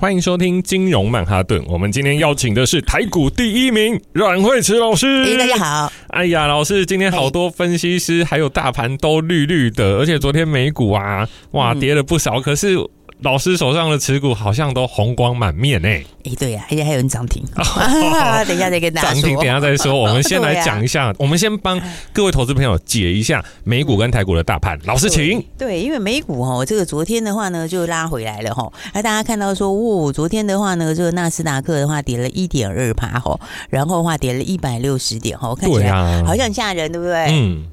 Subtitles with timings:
[0.00, 1.62] 欢迎收听金融曼哈顿。
[1.68, 5.06] 我们今天邀请的是台股第一名阮惠慈老师。
[5.06, 5.92] 哎，大家好。
[6.06, 12.40] 哎呀，老师，今天好多分析师还有大盘都绿绿的，而且昨天美股啊，哇，跌了不少。
[12.40, 12.78] 可是。
[13.22, 16.02] 老师手上的持股好像都红光满面哎！
[16.24, 17.42] 哎，对呀、啊，而且还有人涨停。
[17.56, 19.20] 哦、等一下再跟大家说。
[19.20, 19.94] 涨停，等一下再说。
[19.94, 21.80] 我们先来讲一下，啊、我们先帮
[22.12, 24.78] 各位投资朋友解一下美股跟台股的大盘。
[24.84, 25.40] 老师，请。
[25.58, 28.70] 对，对，因为美股哦，这个昨天的话呢就拉回来了哈。
[28.94, 37.26] 那大家看到说，哦，昨天的话呢，这个纳斯达克的话跌了一点二趴哈，然后的话跌了一百六十点哈，看起来好像吓人，对不对？
[37.30, 37.64] 嗯。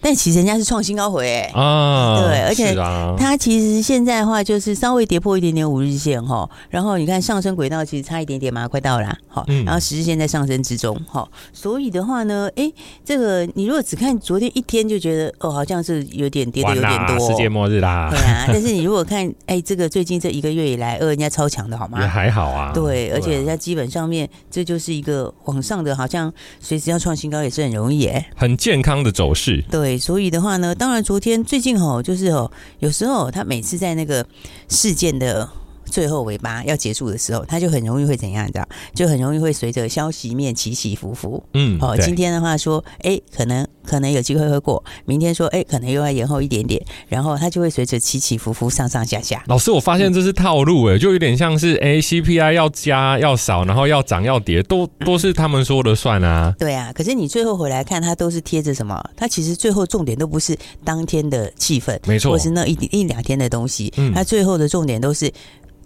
[0.00, 2.74] 但其实人家是创新高回哎、欸、啊，对，而且
[3.18, 12.72] 它其实现在的话就是稍微跌破一点点五日线哈，然后你看上升轨道其实差一点点嘛，快到了好，然后十日线在上升之中哈，所以的话呢，哎，
[13.04, 22.00] 这个你如果只看昨天一天就觉得哦，好像是有点跌的有点多，世界末日啦，对啊， 但是你如果看哎这个最近这一个月以来，呃，人家超强的好吗？
[22.02, 29.89] 也还好啊，对，而且人家基本上面这就是一个往上的，好像随时要创新高也是很容易哎，很健康的走势，对。
[29.98, 34.26] 所以的话呢，当然昨天最近哦，就是哦，有时候他每次在那个
[34.68, 35.48] 事件的。
[35.86, 38.46] 最后尾巴要结束的时候，它就很容易会怎样？
[38.46, 38.68] 你知道？
[38.94, 41.42] 就很容易会随着消息面起起伏伏。
[41.54, 46.80] 嗯，哦，今天的话说，哎，可能可能有机会会过；明天说，哎，可能又要延后一点点。
[47.08, 49.42] 然后它就会随着起起伏伏、上上下下。
[49.48, 56.54] 老师，我发现这是套路，哎、嗯，就有点像是，哎，CPI 要加要少，然后要涨要跌，都都是他们说了算啊。
[56.56, 59.02] 对啊，可是你最后回来看，它都是贴着什么？
[59.16, 63.92] 它其实最后重点都不是当天的气氛，没错，或是那一一两天的东西。
[63.96, 65.32] 嗯，它最后的重点都是。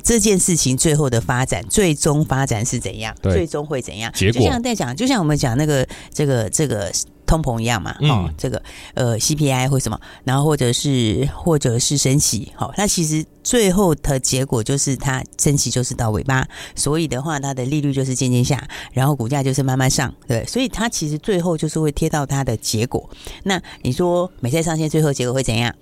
[0.06, 3.14] 这件事情最后的发展，最终发展是怎样？
[3.22, 4.12] 对最终会怎样？
[4.12, 6.92] 结果就像在讲，就像我们讲那个这个这个
[7.26, 7.96] 通膨一样嘛。
[8.00, 8.62] 嗯、哦，这个
[8.94, 12.52] 呃 CPI 或什么，然后或者是或者是升息。
[12.54, 20.12] 好、哦，那其实最后的结果就是它升息就是到尾巴，所以的话它的利率就是渐渐下，然后股价就是慢慢上。
[20.26, 23.08] 对，所以它其实最后就是会贴到它的结果。
[23.42, 25.74] 那你说美债上限最后结果会怎样？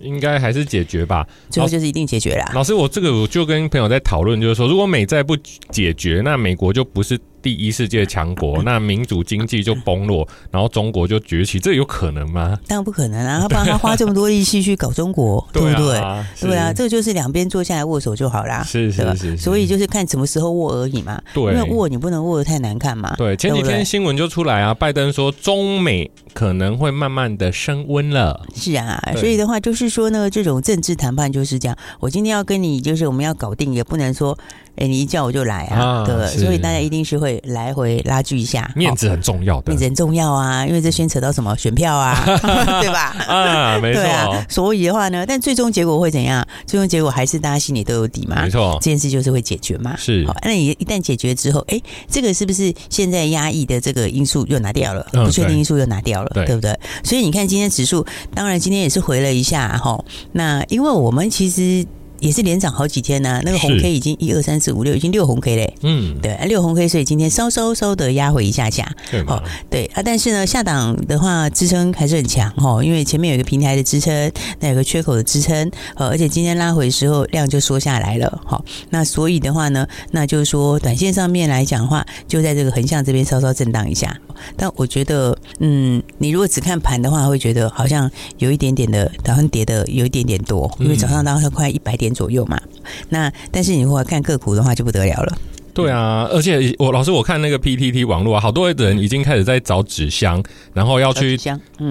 [0.00, 2.52] 应该还是解决吧，最后就是一定解决啦。
[2.54, 5.36] 老师，我这个我就跟朋友在讨论，就是说，如果美债不
[5.72, 7.18] 解决，那美国就不是。
[7.40, 12.58] 第一世界强国， 那民主经济就崩落，然后中国就崛起，这有可能吗？
[12.66, 13.40] 当然不可能啊！
[13.40, 16.00] 他不然他花这么多力气去搞中国， 对不对？
[16.40, 18.62] 对啊，这个就是两边坐下来握手就好啦。
[18.62, 21.20] 是是是，所以就是看什么时候握而已嘛。
[21.32, 23.14] 对，因为握你不能握得太难看嘛。
[23.16, 28.44] 对，前几天新闻就出来啊，拜登说中美可能会慢慢的升温了。
[28.54, 31.76] 是啊，所以的话就是说呢，这种政治谈判就是这样。
[32.00, 34.36] 我今天要跟你，就是我们要搞定，也不能说。
[34.78, 42.22] 哎，你一叫我就来啊，对，所以大家一定是会来回拉锯一下，面子很重要的，面子很重要啊，因为这牵扯到什么选票啊，
[42.80, 43.16] 对吧？
[43.26, 44.02] 啊，没错。
[44.48, 46.46] 所以的话呢，但最终结果会怎样？
[46.66, 48.78] 最终结果还是大家心里都有底嘛，没错。
[48.80, 50.26] 这件事就是会解决嘛，是。
[50.26, 55.06] 好，那你一旦解决之后，哎，这个是不是现在压抑的这个因素又拿掉了？
[55.12, 56.78] 不确定因素又拿掉了，对不对？
[57.02, 60.02] 所以你看今天指数，当然今天也是回了一下哈。
[60.32, 61.84] 那因为我们其实。
[62.20, 65.74] 也是连涨好几天呢、啊，那个红 K 已经一二三四五六，已经六红 K 嘞。
[65.82, 68.90] 嗯，对，六红 K，所以今天稍稍稍的压回一下下。
[69.10, 69.24] 对
[69.70, 78.40] 对啊，但是呢，下档的话支撑还是很强哦，因为前面有一个平台的支撑，那有个缺口的支撑，呃，而且今天拉回的时候量就缩下来了。
[78.44, 84.16] 好，那所以的话呢，那就是说短线上面来讲的话，就在这个横向这边稍稍震荡一下。
[84.56, 92.60] 但我觉得，嗯，你如果只看盘的话，会觉得好像有一点点的，早上跌的有一点点多，因为早上当时快一百点左右嘛。
[93.08, 95.38] 那但是你如果看个股的话，就不得了了。
[95.74, 101.38] 对啊，而且我老师我看那个 PTT 网络啊，好多人已经开始在找纸箱，然后要去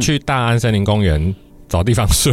[0.01, 1.33] 去大安森林公园。
[1.69, 2.31] 找地方睡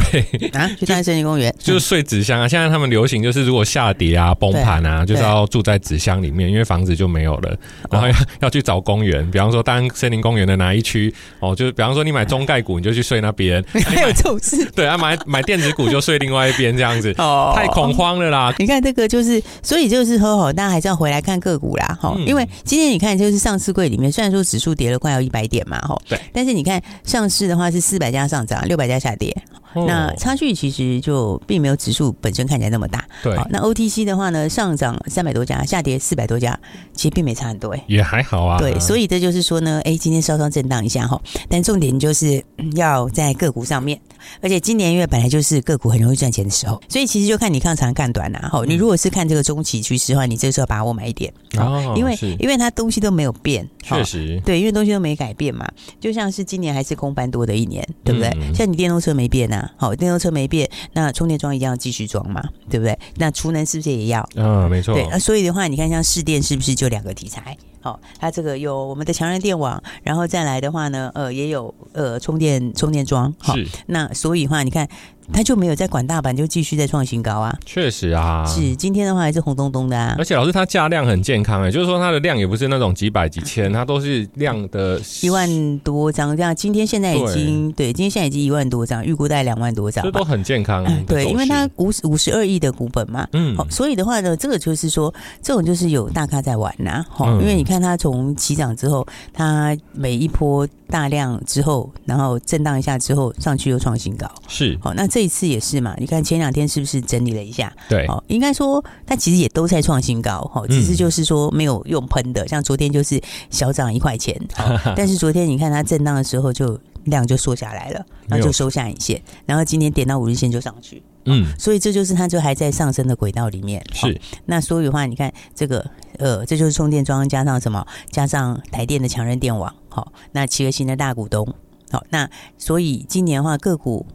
[0.53, 2.49] 啊， 去大安森林公园，就是睡纸箱啊。
[2.49, 7.57] 现在他们流行就是，如果下跌啊、崩盘啊，就是要住在纸箱里面，因为房子就没有了。
[7.91, 13.63] 然后要要去找公园，比方说大安森林公园的哪一区哦，就是比方说你买中概股，你就去睡那边。
[13.85, 14.65] 还有这种事？
[14.75, 18.55] 对啊，买买电子股就睡另外一边，这样子哦，太恐慌了啦。
[18.59, 22.17] 你看这个就是，所以就是说吼，大家还是要回来看个股啦，哈。
[22.27, 29.24] 因为今天你看，就是上市柜里面，虽然说指数跌了快要一百点嘛，哈，对，但是你看上市的话是四百家上涨，六百家下跌。
[29.25, 29.64] Yeah.
[29.75, 33.05] 哦、那差距其实就并没有指数本身看起来那么大。
[33.23, 36.59] 对，那 OTC 的话呢，上涨三百多家，下跌四百多家，
[36.93, 38.59] 其实并没差很多，哎，也还好啊。
[38.59, 42.43] 对，所以这就是说呢，哎，今天稍稍震荡一下哈，但重点就是
[42.75, 44.01] 要在个股上面，
[44.41, 48.49] 而且今年因为本来就是个股很容易赚钱的时候，所以其实就看你看长看短呐。
[48.51, 55.69] 哈，你如果是看这个中期趋势的话，你这个时候把握买一点，哦，因为因为它东西都没有变，确实，对，因为东西都没改变嘛，
[56.01, 58.31] 就像是今年还是空翻多的一年，对不对？
[58.55, 62.99] 像你电动车没变呐，好，电动车没变，那充电桩一定要继续装嘛，对不对？
[63.17, 64.29] 那储能是不是也要？
[64.35, 64.95] 嗯，没错。
[64.95, 67.57] 对，那所以的话，你看像市电是不是就两个题材？
[67.85, 73.31] 好，它这个有我们的强韧电网，然后再来的话呢，呃，也有呃充电充电桩。
[73.37, 73.55] 好，
[73.89, 74.89] 那所以的话，你看。
[75.33, 77.59] 他就没有在管大盘，就继续在创新高啊！
[77.65, 80.15] 确实啊，是今天的话还是红咚咚的啊！
[80.19, 86.55] 而且老师，它价量很健康哎，就是说它的量也不是那种几百几千，它都是量的 一万多张这样。
[86.55, 90.85] 今天现在已经对，对，今天现在已经一万多张，预估大概两万多张，这都很健康。
[90.85, 104.79] 嗯、对，因为它五五十二亿的股本嘛，嗯，好，所以的话呢，这个就是说，这种就是有大咖在玩呐、啊，好，因为你看它从起涨之后，它每一波大量之后，然后震荡一下之后上去又创新高，是。
[104.81, 105.93] 好，那这一次也是嘛。
[105.99, 107.73] 你看前两天是不是整理了一下？
[107.89, 114.41] 对，哦，应该说它其实也都在创新高，哈，只是就是说没有用喷的，像昨天就是小涨一块钱，
[114.95, 124.21] 但是昨天你看它震荡的时候就量就缩下来了，然后就收下影线，然后今天点到五日线就上去，嗯，所以这就是它就还在上升的轨道里面，是。
[124.47, 125.85] 那所以的话，你看这个
[126.19, 131.47] 呃，这就是充电桩加上什么，加上台电的强韧电网，好，那企鹅型的大股东，
[131.91, 132.29] 好，那
[132.59, 134.07] 所以今年的话个股。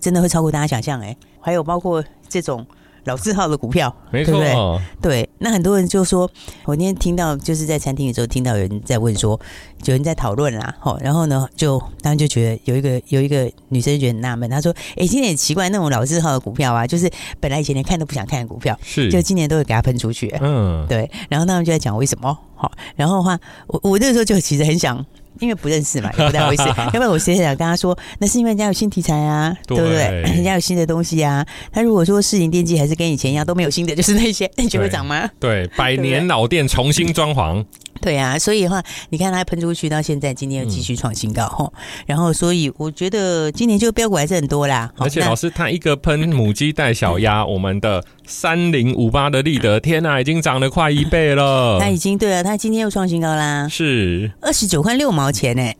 [0.00, 2.64] 真的会超过大家想象哎，还有包括这种
[3.08, 5.24] 老字号的股票，没错，对不对？
[5.24, 6.30] 对，那很多人就说，
[6.64, 9.40] 我今天听到就是在餐厅的时候听到有人在问说，
[9.86, 17.10] 有人在讨论啦，好，然后呢，就当然就觉得有一个有一个女生觉得很纳闷，她说：“哎，今年很奇怪，那种老字号的股票啊，就是
[17.40, 21.10] 本来以前连看都不想看的股票，是就今年都会给它喷出去，嗯，对。
[21.28, 25.04] 然后他们就在讲为什么，好，然后的话，我我那个时候就其实很想。
[25.40, 26.62] 因为不认识嘛，也不太好意思。
[26.68, 30.04] 要不然我直接想跟他说，那是因为人家有新题材啊，对，对不对？
[30.34, 31.44] 人家有新的东西啊。
[31.72, 35.28] 他如果说市盈电机还是跟以前一样都没有新的，就是那些， 你觉得会涨吗？
[35.40, 37.64] 对，百年老店重新装潢。
[38.00, 41.72] 对啊，所以的话，你看它喷出去到现在，今天又继续创新高
[42.06, 44.88] 然后，所以我觉得今年就标股还是很多啦。
[44.98, 48.00] 而且老师，他一个喷母鸡带小鸭，嗯、我们的
[48.30, 51.78] 三零五八的立德，天呐，已经涨了快一倍了。
[51.80, 55.72] 他已经对了，他今天又创新高啦，是二十九块六毛钱呢。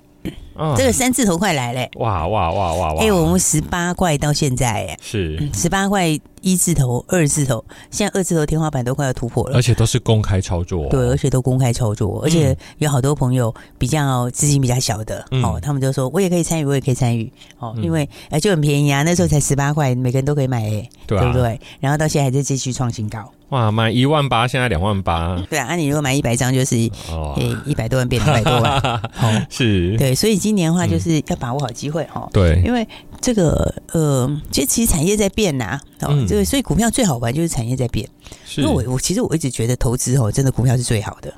[0.59, 1.91] 嗯、这个三字头快来嘞！
[1.97, 3.03] 哇哇哇哇哇！
[3.03, 6.19] 哎，我们十八块到现在，哎，是十八块。
[6.41, 10.87] 一字头、二字头，现在二字头天花板都快要突破了，而且都是公开操作。
[10.89, 21.61] 对，而且都公开操作，而且有好多朋友比较资金比较小的，嗯、哦，他们就说我也可以参与，我也可以参与，哦，因为哎就很便宜啊，那时候才十八块，每个人都可以买，哎，对，啊、对不对？
[21.81, 23.19] 然后到现在还在继续创新高。
[23.49, 25.43] 哇，买一万八，现在两万八。
[25.51, 26.77] 对啊，那你如果买一百张，就是
[27.11, 28.79] 哦，一百多万变两百多万，
[29.23, 32.29] 哦，是，对，所以今年的话就是要把握好机会哈。
[32.33, 32.87] 对，因为。
[33.21, 38.09] 这个呃，其实其实产业在变呐、啊，哦，这个、嗯、所以股票最好玩就是产业在变。
[38.47, 41.35] 是因为我我其实我一直觉得投资哦，真的股票是最好的，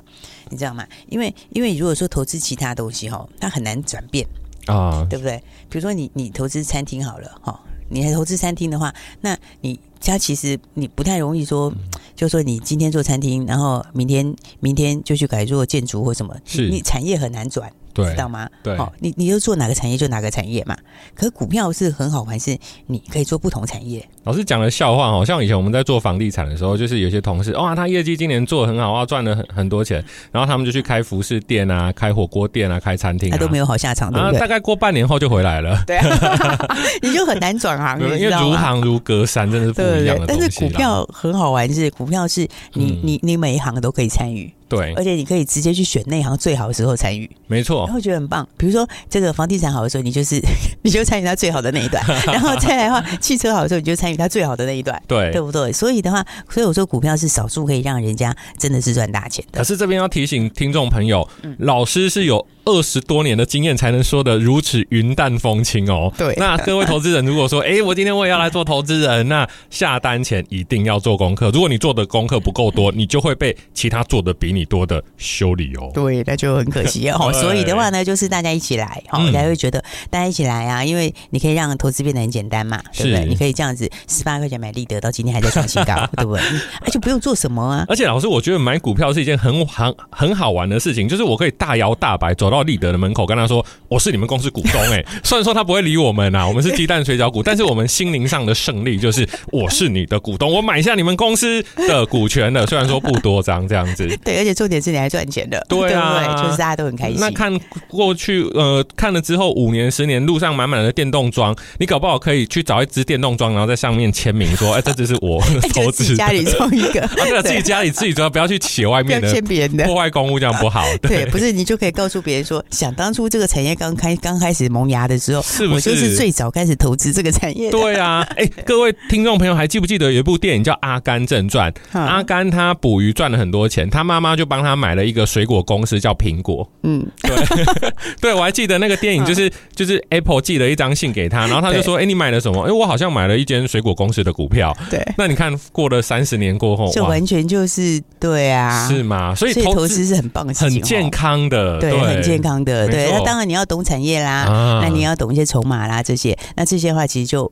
[0.49, 0.85] 你知道吗？
[1.09, 4.27] 因为因为如果说投资其他东西哈，它很难转变
[4.67, 5.41] 啊，对不对？
[5.69, 7.59] 比如说你你投资餐厅好了哈，
[7.89, 11.77] 你还投资餐厅的话，那你它其实你不太容易说，嗯、
[12.15, 17.73] 就说你今天做餐厅，然后明天明天就去改做建筑或什么，是你产业很难转。
[17.93, 18.47] 对知道吗？
[18.63, 20.75] 对，好，你你就做哪个产业就哪个产业嘛。
[21.15, 22.57] 可是股票是很好玩，是
[22.87, 24.07] 你可以做不同产业。
[24.23, 34.39] 老师讲的笑话，好像以前我们在做房地产的时候，就是有些同事哇，他业绩今年做得很好啊，赚了很很多钱，然后他们就去开服饰店啊，开火锅店啊，开餐厅，他都没有好下场，对不对？
[34.39, 35.83] 大概过半年后就回来了。
[35.87, 36.57] 对啊，
[37.01, 40.17] 你就很难转行，因为如行如隔山，真的是不一样。
[40.27, 44.53] 但是股票很好玩，是股票是你你你每一行都可以参与。
[44.71, 48.47] 对，而且你可以直接去选那行最好的时候参与，没错，然后觉得很棒。
[48.55, 50.39] 比如说这个房地产好的时候，你就是
[50.81, 55.73] 你就参与它最好的那一段； 然后再来的话，汽车好的时候，你就参与它最好的那一段，对，对不对？
[55.73, 59.59] 所以的话，所以我说股票是少数可以让人家真的是赚大钱的。
[59.59, 62.47] 可是这边要提醒听众朋友，嗯、老师是有。
[62.65, 66.11] 二十多年的经验才能说的如此云淡风轻哦。
[66.17, 71.49] 对，那各位投资人，如果说，哎、欸，我今天我也要来做投资人，那下单前一定要做功课。
[71.51, 75.89] 如果你做的功课不够多，你就会被其他做的比你多的修理哦。
[75.93, 77.31] 对，那就很可惜哦。
[77.33, 83.21] 所以的话呢，就是大家一起来，好，大家会觉得大家一起来啊，因为你可以让投资变得很简单嘛，对不对？
[83.21, 86.43] 是你可以这样子，十八块钱买立德，到今天还在创新高， 对不对？
[86.81, 87.85] 而且不用做什么啊。
[87.87, 102.65] 而且老师，我觉得买股票是一件很很很好玩的事情，就是我可以大摇大摆走到立德的门口，跟他说：“我是你们公司股东。”哎， 虽然说他不会理我们呐，我们是鸡蛋水饺股， 但是我们心灵上的胜利就是我是你的股东，我买下你们公司的股权了。
[102.67, 107.17] 虽然说不多张这样子， 对，而且重点是你还赚钱的，对啊就是大家都很开心。
[107.19, 115.41] 那看过去呃看了之后，五年十年路上满满的电动装，你搞不好可以去找一只电动装，然后在上面签名说：“哎，这只是我
[115.73, 120.83] 投资。”家里装一个，啊，对了，自己家里自己主要不要去写外面的，签别人的，破坏公物这样不好。
[121.01, 127.69] 对，不是你就可以告诉别人说，想当初这个产业刚开刚开始萌芽的时候，是不是我就是最早开始投资这个产业？
[127.71, 131.71] 对啊，哎，各位听众朋友还记不记得有一部电影叫《阿甘正传》？
[131.99, 136.67] 阿甘他捕鱼赚了很多钱，他妈妈就帮他买了一个水果公司叫苹果。
[136.83, 137.35] 嗯，对，
[138.21, 142.63] 对我还记得那个电影，就是就是 Apple 寄了一张信给他，然后他就说：“哎，你买了什么？
[142.63, 149.33] 哎，我好像买了一间水果公司的股票。”对，那你看过了三十年过后，这完全就是对啊，是吗？
[149.35, 152.87] 所以投资是很棒的，很健康的，对，很健康的。
[152.87, 154.45] 对，那当然你要懂产业啦，
[154.83, 157.51] 那你要懂一些筹码啦，这些，那这些话其实就。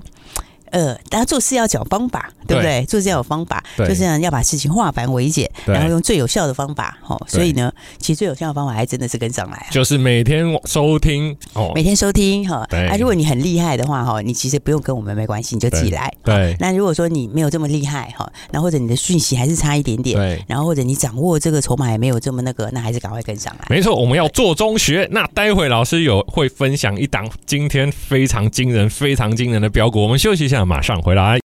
[0.71, 2.81] 呃，大家做事要讲方法，对不对？
[2.81, 6.97] 对做事要有方法，就是要把事情化繁为简，然后用最有效的方法。
[7.07, 12.67] 哦，所以呢，其实最有效的方法还真的是跟上来，啊，就是每天收听哦，每天收听哈。
[12.69, 16.11] 啊，如果你很厉害的话哈，你其实不用跟我们没关系，你就自己来。
[16.23, 16.55] 对。
[16.59, 20.43] 那如果说你没有这么厉害哈，那或者你的讯息还是差一点点，对。
[20.47, 23.65] 然后或者你掌握这个筹码也没有这么那个，那还是赶快跟上来。
[23.69, 25.07] 没错，我们要做中学。
[25.11, 30.01] 那待会老师有会分享一档今天非常惊人、非常惊人的标股。
[30.01, 31.39] 我们休息一下，那马上回来。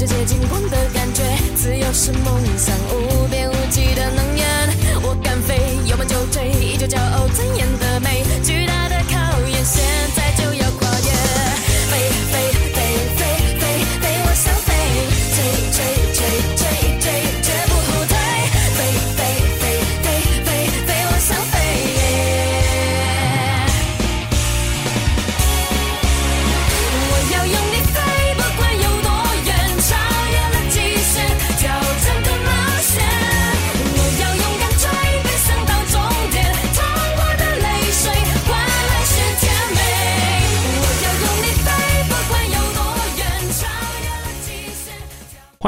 [0.00, 1.22] 世界金光的感觉，
[1.54, 4.46] 自由是梦想，无边无际的能源。
[5.02, 7.66] 我敢飞，有梦就追，依旧骄傲尊严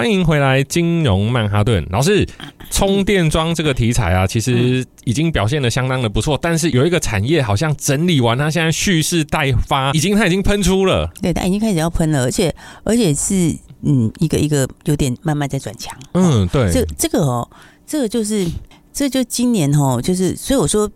[0.02, 2.26] 欢迎回来，金融曼哈顿老师，
[2.72, 6.36] 充电桩这个题材啊，其实已经表现的相当的不错。
[6.42, 15.96] 但是有一个产业好像整理完，它现在蓄势待发，已经它已经喷出了，对，它已经开始要喷了，而且而且是嗯，一个一个有点慢慢在转强。
[16.14, 17.48] 嗯，对，这这个哦，
[17.86, 18.44] 这个就是
[18.92, 20.90] 这就今年哦，就是所以我说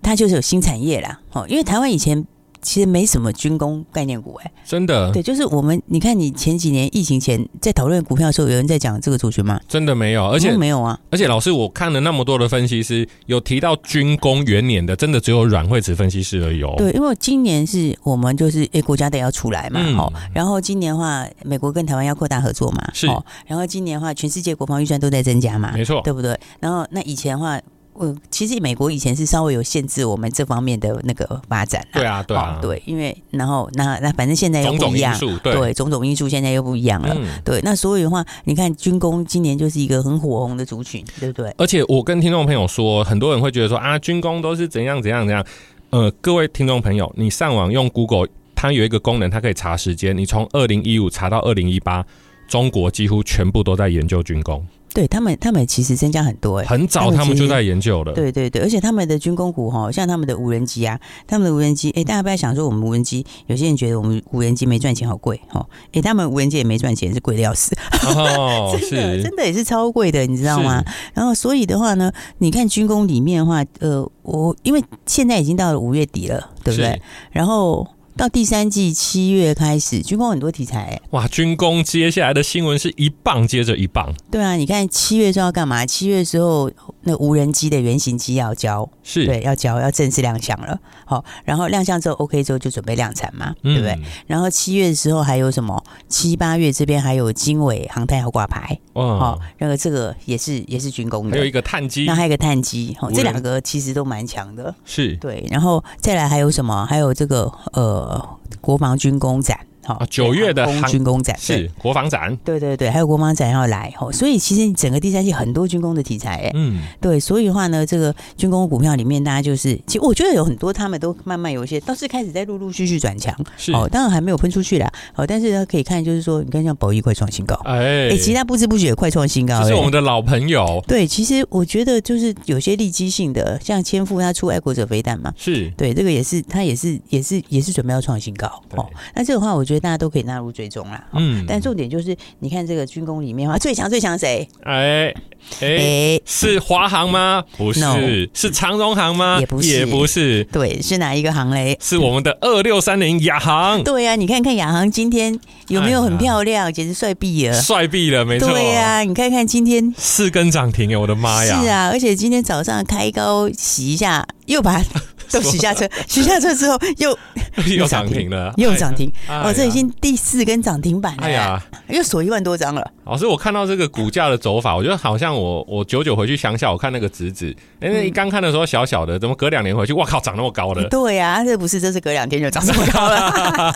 [0.00, 2.24] 它就是有新产业啦，哦，因为台湾以前。
[2.64, 5.12] 其实没什么军工概念股哎、欸，真的。
[5.12, 9.60] 对，就是我们，你看你前几年疫情前在讨论股票的时候，有人在讲这个族群吗？
[9.68, 10.98] 真的没有，而且没有啊。
[11.10, 16.62] 而且老师，我看了那么多的分析师，有提到军工元年的，真的只有阮惠慈分析师而已。
[16.62, 23.06] 哦对，因为今年是我们就是诶国家队要出来嘛，好、嗯，然后今年的话，美国跟台湾要扩大合作嘛，是。
[23.46, 26.38] 然后今年的话，全世界国防预算都在增加嘛，没错，对不对？
[26.60, 27.60] 然后那以前的话。
[27.94, 41.54] 我其实美国以前是稍微有限制我们这方面的那个发展，对啊，对啊，对，因为然后那那反正现在又不一样，种种对，对，种种因素现在又不一样了，嗯、对，那所以的话，你看军工今年就是一个很火红的族群，对不对？
[41.56, 45.44] 而且我跟听众朋友说，很多人会觉得说啊，军工都是怎样怎样怎样，
[45.90, 52.04] 呃，各位听众朋友，你上网用 Google，它有一个功能，它可以查时间，你从二零一五查到二零一八，
[52.48, 54.66] 中国几乎全部都在研究军工。
[54.94, 58.12] 对他们，他们其实增加很多哎、欸，很早他们就在研究了。
[58.12, 67.74] 对对对，而且他们的军工股哈，像他们的无人机啊，他们的无人机，哎，大家不要想说我们无人机，有些人觉得我们无人机没赚钱，好贵哈，哎，他们无人机也没赚钱，是贵的要死，
[68.06, 70.80] 哦， 真的是真的也是超贵的，你知道吗？
[71.12, 77.02] 然后所以的话呢，你看军工里面的话，呃，我因为现在已经到了五月底了，对不对？
[77.32, 77.84] 然后。
[78.16, 81.02] 到第三季七月开始，军工很多题材、欸。
[81.10, 84.14] 哇，军工接下来的新闻是一棒接着一棒。
[84.30, 85.84] 对啊，你看七月之后要干嘛？
[85.84, 86.70] 七月的时候，
[87.04, 90.78] 那无人机的原型机要交，是对，要交，要正式亮相了。
[91.04, 93.92] 好，然后亮相之后，OK 之后就准备量产嘛，对不对？
[93.92, 95.82] 嗯、然后七月的时候还有什么？
[96.08, 98.78] 七八月这边还有经纬航太要挂牌。
[98.94, 101.32] 哦，好，那个这个也是也是军工的。
[101.32, 104.74] 还有一个碳基，那还有一个碳基，哦，这两个其实都蛮强的。
[104.84, 106.86] 是对，然后再来还有什么？
[106.86, 109.58] 还有这个呃，国防军工展。
[109.84, 123.72] 好，九月的军工展是国防展，对对对，还有国防展要来吼，所以其实整个第三季很多军工的题材，哎，嗯，对，所以的话呢，这个军工股票里面，大家就是，其实我觉得有很多他们都慢慢有一些，倒是开始在陆陆续续转强，是。
[123.72, 127.84] 哦，当然还没有喷出去啦，哦，但是呢，可以看就是说，你看像宝一快创新高，哎。
[127.84, 135.70] 哎，其他不知不觉也快创新高，这是我们的老朋友，对，其实我觉得就是有些利基性的，像千富他出爱国者飞弹嘛，是。
[135.76, 140.54] 对，这个也是他也是也是也是准备要创新高，哦，那这个话我觉得大家都可以纳入。
[140.54, 144.46] 追踪啦，嗯，但重点就是，你看这个军工里面啊，最强最强谁？
[144.62, 145.12] 哎
[145.60, 147.42] 哎，是华航吗？
[147.56, 149.38] 不是是长荣航吗？
[149.40, 151.76] 也不是，也不是，对，是哪一个航嘞？
[151.80, 153.82] 是我们的二六三零亚航。
[153.82, 156.68] 对呀、啊，你看看亚航今天有没有很漂亮？
[156.68, 158.48] 哎、简直帅毙了，帅毙了，没错。
[158.48, 161.60] 对呀、啊，你看看今天四根涨停哎，我的妈呀！
[161.60, 164.84] 是啊，而且今天早上开高洗一下，又把它。
[165.32, 167.18] 都洗下车， 洗下车之后又
[167.76, 169.10] 又涨停了， 又涨停。
[169.26, 171.22] 哦，这已经第四根涨停板了。
[171.24, 172.86] 哎呀，又锁一万多张了。
[173.04, 180.86] 老师，我看到这个股价的走法，我觉得好像我我久久回去乡下，我看那个侄子，因为刚看的时候小小的，怎么隔两年回去，哇靠，涨那么高了？
[180.88, 183.74] 对呀，这不是，这是隔两天就涨这么高了。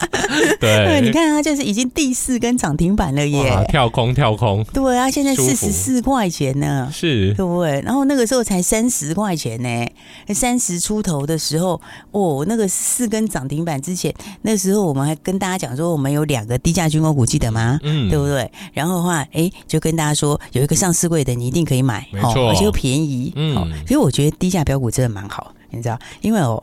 [0.60, 4.62] 对，你看它就是已经第四根涨停板了耶，跳空跳空。
[4.72, 7.80] 对啊，现在四十四块钱呢，是，对不对？
[7.80, 9.86] 然后那个时候才三十块钱呢，
[10.34, 17.78] 三十出头的时候，哦，那个四根涨停板之前，那时候我们还跟大家讲说，我们有两个低价军工股，记得吗？
[17.82, 18.50] 嗯，对不对？
[18.72, 23.32] 然后的话，哎，就跟大家说，有一个上市柜的，你一定可以买，没错，而且又便宜。
[23.36, 23.54] 嗯，
[23.86, 26.62] 所以我觉得低价标股真的蛮好，你知道，因为哦，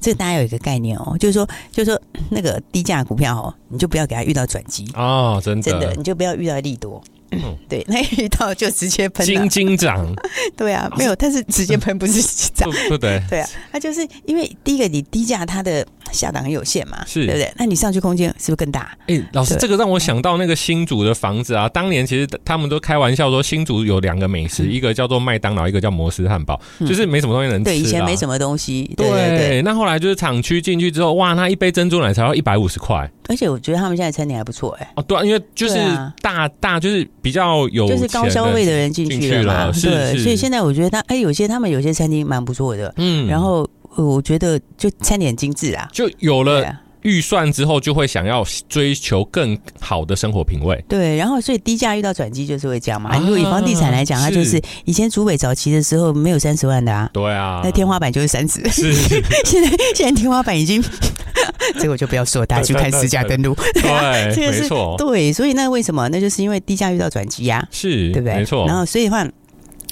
[0.00, 2.00] 这个大家有一个概念哦，就是说，就是说
[2.30, 7.02] 那个低价股票哦，你就不要给它遇到转机哦，真的，真的，你就不要遇到利多。
[7.32, 10.14] 嗯，对，那遇到就直接喷，金金涨，
[10.56, 12.22] 对啊，没有，但是直接喷不是
[12.54, 17.52] 涨， 不对， 对啊，他就是因为第一个你低价，它的下档很有限嘛，是，对不对？
[17.56, 18.96] 那你上去空间是不是更大？
[19.06, 35.78] 哎，老师，这个让我想到那个新竹的房子啊，当年其实他们都开玩笑说新竹有两个美食，一个叫做麦当劳，一个叫摩斯汉堡，就是没什么东西能吃，对，以前没什么东西，对对，那后来就是厂区进去之后，哇，那一杯珍珠奶茶要一百五十块，而且我觉得他们现在餐点还不错，哎，哦，对，因为就是
[36.20, 37.86] 大大就是比较有。
[37.86, 46.64] 就是高消费的人进去了嘛，对，所以现在我觉得他哎，有些他们有些餐厅蛮不错的，嗯，然后我觉得就餐点精致啊，就有了
[47.02, 53.16] 预算之后，就会想要追求更好的生活品味，对，然后所以低价遇到转机就是会这样嘛。
[53.18, 58.92] 如果以房地产来讲，它就是以前竹北早期的时候没有三十万的啊，对啊，那天花板就是三十，是
[59.44, 60.82] 现在现在天花板已经。
[61.78, 63.54] 这个我就不要说，大家去看实价登录。
[63.74, 64.94] 对，这个是没错。
[64.96, 66.08] 对，所以那为什么？
[66.08, 68.36] 那就是因为低价遇到转机呀，是对不对？
[68.36, 68.66] 没错。
[68.66, 69.26] 然后所以的话。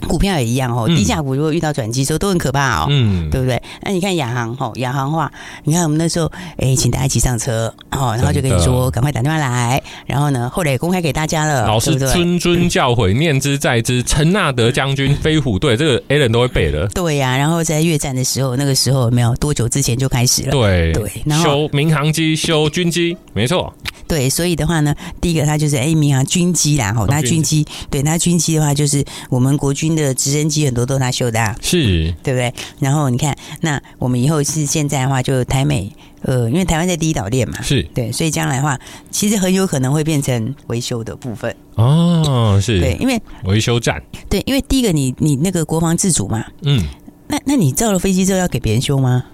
[0.09, 3.61] 股票也一样哦，低价股如果遇到转机的时候都很可怕哦，嗯，对不对？
[3.83, 5.31] 那你看亚航吼，亚航的话，
[5.65, 11.67] 你看我们那时候，哎，请大家一起上车哦，然后就跟你说，赶快打电话来，然后呢，后来也公开给大家了。
[11.67, 14.03] 老师谆谆教诲，念之在之。
[14.03, 16.87] 陈纳德将军飞虎队，这个 Alan 都会背的。
[16.89, 20.51] 对呀，然后在越战的时候，那个时候有没有多久之前就开始了？
[20.51, 21.11] 对对，
[21.43, 23.73] 修民航机，修军机，没错。
[24.07, 32.13] 对，所以的话呢，第一个它就是哎，民航军机啦，吼，那军机，对，那军机的话就是我们国军的直升机很多都他修的，啊，是。
[32.23, 32.53] 对不对？
[32.81, 35.91] 然后你看，那我们以后是现在的话，就台美，
[36.23, 37.83] 呃，因为台湾在第一岛链嘛，是。
[37.95, 38.79] 对，所以将来的话，
[39.11, 41.55] 其实很有可能会变成维修的部分。
[41.75, 42.81] 哦，是。
[42.81, 46.83] 对，因为维修站，对，因为第一个你你那个国防自主嘛，嗯，
[47.29, 49.25] 那那你造了飞机之后要给别人修吗？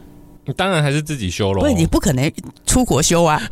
[0.56, 2.28] 当然还是自己修了，不，你不可能
[2.70, 3.42] 出国修啊，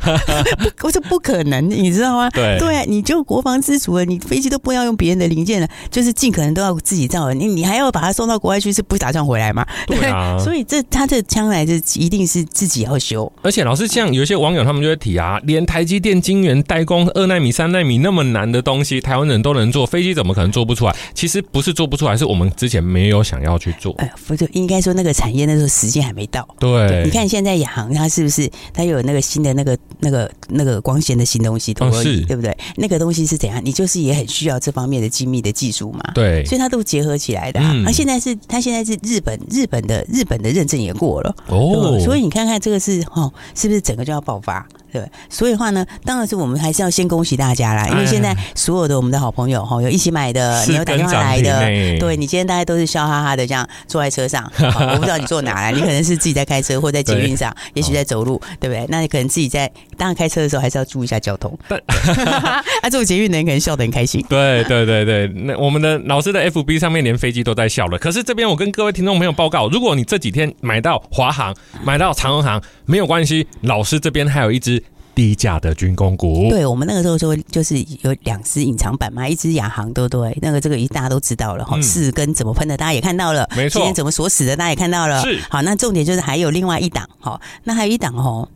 [0.79, 2.29] 不，我说不可能，你知道吗？
[2.29, 9.65] 对，对啊，你就国防自主了，你飞机都不要用别人的零件了，就是尽可能都要自己造了，你你还要把它送到国外去，是不打算回来吗？
[9.87, 13.29] 对啊， 所以这他这将来这一定是自己要修。
[13.41, 20.95] 而且老师像有一些网友他们就会提啊，连台积电晶圆代工二纳米、三纳米那么难的东西，台湾人都能做，飞机怎么可能做不出来？
[21.13, 23.93] 其实不是做不出来，是我们之前没有想要去做。
[23.97, 26.47] 哎，不就应该说那个产业那时候时间还没到。
[26.57, 27.03] 对。
[27.03, 32.55] 你看现在亚航它是不是它有那那个新的那个那个那个光纤的新东西，哦，是，对不对？
[32.75, 33.59] 那个东西是怎样？
[33.63, 36.11] 你就是也很需要这方面的精密的技术嘛。
[36.13, 37.73] 对，所以它都结合起来的，啊。
[37.83, 44.63] 那、嗯、现在是它现在是日本日本的日本的认证也过了哦，所以你看看这个是哦，是不是整个就要爆发？
[44.91, 51.59] 对，所以的话呢，当然是我们还是要先恭喜大家啦，因为现在所有的我们的好朋友哈，有一起买的，你有打电话来的，
[51.99, 58.85] 对你今天大家都是笑哈哈的这样坐在车上， 我不知道你坐哪来，你可能是自己在开车或在捷运上，也许在走路，对不对？
[58.89, 61.55] 那你可能自己在当然开车的时候还是要注意一下交通。
[62.81, 64.25] 啊，坐捷运的人可能笑得很开心。
[64.27, 67.97] 对对对对，那我们的老师的 FB 上面连飞机都在笑了。
[67.97, 74.78] 可是这边我跟各位听众朋友报告，如果你这几天买到华航、买到长荣航，没有关系，老师这边还有一支。
[75.19, 80.39] 低价的军工股，对，我们那个时候说就是有两只隐藏版嘛，一只亚航，对不对？
[80.41, 83.79] 那个这个一大家都知道了哈，四根怎么喷的，大家也看到了，没错。
[83.79, 85.37] 今天怎么锁死的，大家也看到了，是。
[85.49, 88.47] 好，那重点就是还有另外一档，好，那还有一档哦，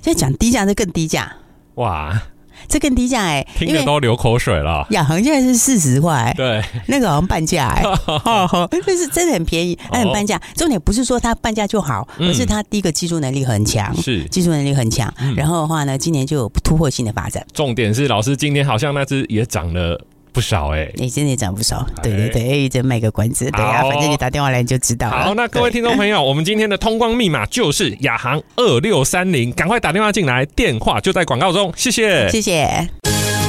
[0.00, 1.30] 在讲低价，是更低价，
[1.74, 2.22] 哇。
[2.68, 4.86] 这更低价哎、欸，听着都流口水了。
[4.90, 10.40] 亚航现在是四十块，对，那个好像半价哎、欸， 但是真的很便宜，那很半价。
[10.54, 15.12] 重点不是说它半价就好，而是它第一个技术能力很强，是技术能力很强。
[15.36, 17.44] 然后的话呢，今年就有突破性的发展。
[17.52, 20.04] 重点是老师今年好像那只也涨了。
[20.36, 25.08] 不少哎、欸，你真的涨不少，对对对，哎，这卖个关子，对啊，反正你打电话来你就知道。
[25.08, 32.66] 好，那各位听众朋友， 我们今天的通关密码就是亚航二六三零，赶快打电话进来，电话就在广告中，谢谢，谢谢。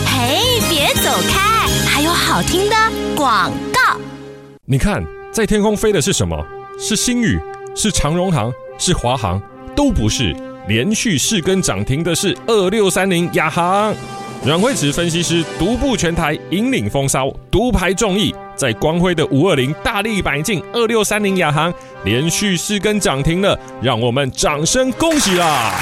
[0.06, 2.76] 嘿，别走开，还有好听的
[3.18, 4.00] 广告。
[4.64, 6.42] 你看，在天空飞的是什么？
[6.80, 7.38] 是星宇，
[7.76, 9.42] 是长荣航，是华航，
[9.76, 10.34] 都不是。
[10.70, 13.94] 连续四根涨停的是二六三零亚航。
[14.46, 21.74] 阮慧慈分析师独步全台，引领风骚，独排众议，在光辉的五二零大力买进二六三零亚航，
[22.06, 25.74] 连续四根涨停了，让我们掌声恭喜啦！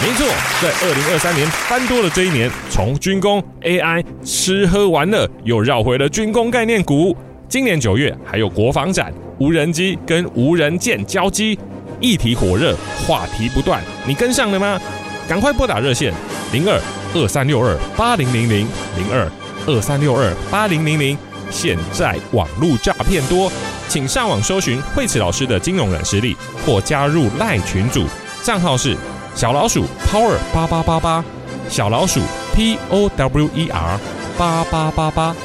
[0.00, 0.26] 没错，
[0.62, 7.14] 在二零二三年翻多了这一年，从军工 AI 吃喝玩乐，又绕回了军工概念股。
[7.46, 11.58] 今年九月还有国防展，无人机跟无人舰交机，
[12.00, 12.74] 议题火热，
[13.06, 14.80] 话题不断，你跟上了吗？
[15.28, 16.12] 赶快拨打热线
[16.52, 16.80] 零二
[17.14, 19.30] 二三六二八零零零零二
[19.66, 21.16] 二三六二八零零零。
[21.50, 23.50] 现在网络诈骗多，
[23.88, 28.06] 请上网搜寻惠慈老师的金融软实力，或加入赖群组，
[28.42, 28.96] 账号是
[29.34, 31.24] 小老鼠 Power 八八八八，
[31.68, 32.20] 小老鼠
[32.54, 34.00] P O W E R
[34.36, 35.36] 八八八八。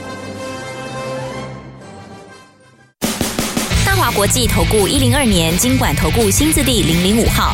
[4.16, 7.54] 国际投顾一零二年金管投顾新字第零零五号。